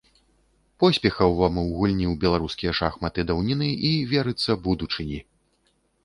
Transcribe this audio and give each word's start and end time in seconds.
Поспехаў 0.83 1.33
вам 1.41 1.57
у 1.63 1.65
гульні 1.79 2.07
ў 2.11 2.17
беларускія 2.23 2.71
шахматы 2.79 3.25
даўніны 3.31 3.67
і, 3.89 3.91
верыцца, 4.13 4.57
будучыні! 4.69 5.19